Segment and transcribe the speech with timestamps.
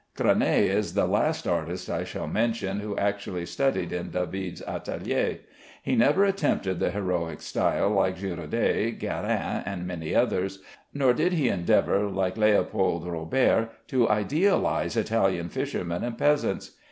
[0.15, 5.41] Granet is the last artist I shall mention who actually studied in David's atelier.
[5.83, 11.49] He never attempted the heroic style like Girodet, Guérin, and many others, nor did he
[11.49, 16.71] endeavor, like Leopold Robert, to idealize Italian fishermen and peasants.